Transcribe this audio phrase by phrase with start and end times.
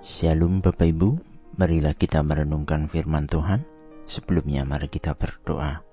[0.00, 1.20] Shalom Bapak Ibu,
[1.60, 3.68] marilah kita merenungkan firman Tuhan.
[4.08, 5.84] Sebelumnya mari kita berdoa.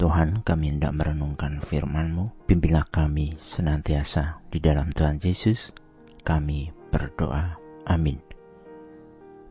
[0.00, 5.68] Tuhan kami hendak merenungkan firman-Mu, pimpinlah kami senantiasa di dalam Tuhan Yesus.
[6.24, 7.60] Kami berdoa.
[7.84, 8.16] Amin.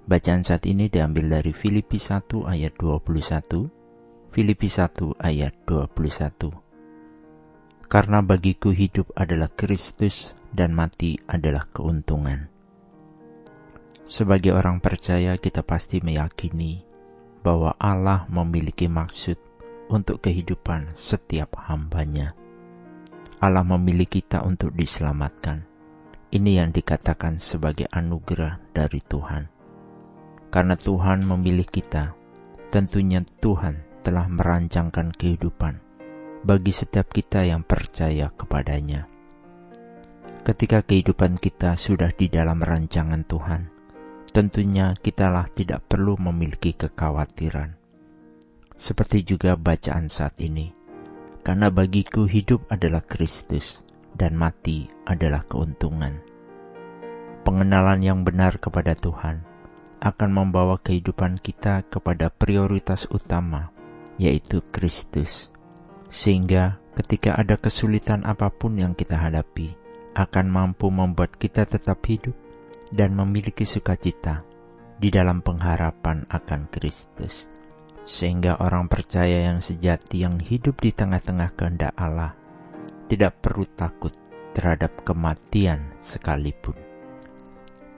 [0.10, 4.34] Bacaan saat ini diambil dari Filipi 1 ayat 21.
[4.34, 7.86] Filipi 1 ayat 21.
[7.86, 12.55] Karena bagiku hidup adalah Kristus dan mati adalah keuntungan.
[14.06, 16.86] Sebagai orang percaya, kita pasti meyakini
[17.42, 19.38] bahwa Allah memiliki maksud
[19.90, 22.38] untuk kehidupan setiap hambanya.
[23.42, 25.66] Allah memilih kita untuk diselamatkan.
[26.30, 29.50] Ini yang dikatakan sebagai anugerah dari Tuhan.
[30.54, 32.14] Karena Tuhan memilih kita,
[32.70, 35.82] tentunya Tuhan telah merancangkan kehidupan
[36.46, 39.10] bagi setiap kita yang percaya kepadanya.
[40.46, 43.75] Ketika kehidupan kita sudah di dalam rancangan Tuhan,
[44.36, 47.80] tentunya kitalah tidak perlu memiliki kekhawatiran.
[48.76, 50.76] Seperti juga bacaan saat ini,
[51.40, 56.20] karena bagiku hidup adalah Kristus dan mati adalah keuntungan.
[57.48, 59.40] Pengenalan yang benar kepada Tuhan
[60.04, 63.72] akan membawa kehidupan kita kepada prioritas utama,
[64.20, 65.48] yaitu Kristus,
[66.12, 69.80] sehingga ketika ada kesulitan apa pun yang kita hadapi,
[70.12, 72.36] akan mampu membuat kita tetap hidup
[72.96, 74.48] dan memiliki sukacita
[74.96, 77.52] di dalam pengharapan akan Kristus.
[78.08, 82.38] Sehingga orang percaya yang sejati yang hidup di tengah-tengah kehendak Allah
[83.12, 84.14] tidak perlu takut
[84.56, 86.80] terhadap kematian sekalipun.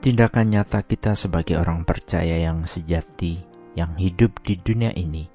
[0.01, 3.43] Tindakan nyata kita sebagai orang percaya yang sejati
[3.77, 5.29] yang hidup di dunia ini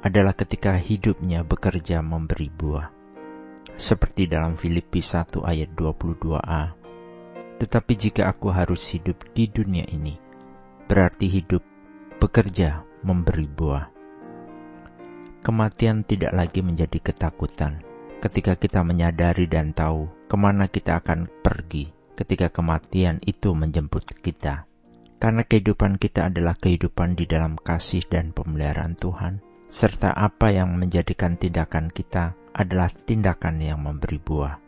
[0.00, 2.88] adalah ketika hidupnya bekerja memberi buah.
[3.76, 6.81] Seperti dalam Filipi 1 ayat 22a
[7.62, 10.18] tetapi jika aku harus hidup di dunia ini,
[10.90, 11.62] berarti hidup,
[12.18, 13.86] bekerja, memberi buah.
[15.46, 17.86] Kematian tidak lagi menjadi ketakutan
[18.18, 24.66] ketika kita menyadari dan tahu ke mana kita akan pergi ketika kematian itu menjemput kita.
[25.22, 29.38] Karena kehidupan kita adalah kehidupan di dalam kasih dan pemeliharaan Tuhan,
[29.70, 34.61] serta apa yang menjadikan tindakan kita adalah tindakan yang memberi buah.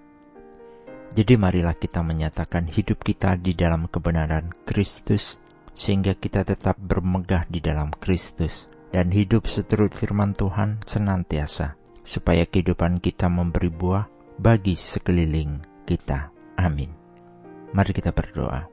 [1.14, 5.38] Jadi marilah kita menyatakan hidup kita di dalam kebenaran Kristus
[5.70, 12.98] sehingga kita tetap bermegah di dalam Kristus dan hidup seturut firman Tuhan senantiasa supaya kehidupan
[12.98, 14.10] kita memberi buah
[14.42, 16.34] bagi sekeliling kita.
[16.58, 16.90] Amin.
[17.70, 18.66] Mari kita berdoa.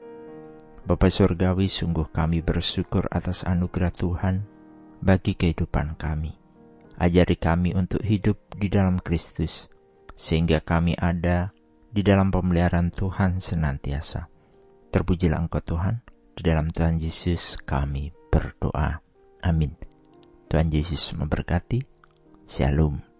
[0.82, 4.42] Bapa Surgawi, sungguh kami bersyukur atas anugerah Tuhan
[4.98, 6.34] bagi kehidupan kami.
[6.98, 9.70] Ajari kami untuk hidup di dalam Kristus,
[10.18, 11.54] sehingga kami ada
[11.92, 14.32] di dalam pemeliharaan Tuhan senantiasa.
[14.88, 16.00] Terpujilah Engkau Tuhan,
[16.32, 19.04] di dalam Tuhan Yesus kami berdoa.
[19.44, 19.76] Amin.
[20.48, 21.84] Tuhan Yesus memberkati.
[22.48, 23.11] Shalom.